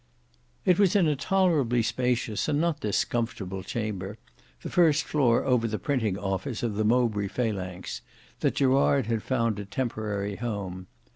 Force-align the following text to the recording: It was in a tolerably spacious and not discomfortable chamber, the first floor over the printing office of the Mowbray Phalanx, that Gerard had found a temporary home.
It 0.65 0.79
was 0.79 0.95
in 0.95 1.07
a 1.07 1.15
tolerably 1.15 1.83
spacious 1.83 2.47
and 2.47 2.59
not 2.59 2.79
discomfortable 2.79 3.61
chamber, 3.61 4.17
the 4.63 4.69
first 4.71 5.03
floor 5.03 5.45
over 5.45 5.67
the 5.67 5.77
printing 5.77 6.17
office 6.17 6.63
of 6.63 6.73
the 6.73 6.83
Mowbray 6.83 7.27
Phalanx, 7.27 8.01
that 8.39 8.55
Gerard 8.55 9.05
had 9.05 9.21
found 9.21 9.59
a 9.59 9.65
temporary 9.65 10.37
home. 10.37 10.87